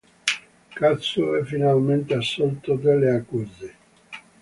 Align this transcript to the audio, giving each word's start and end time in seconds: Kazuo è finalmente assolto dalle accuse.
Kazuo 0.73 1.35
è 1.35 1.43
finalmente 1.43 2.15
assolto 2.15 2.73
dalle 2.73 3.11
accuse. 3.11 3.75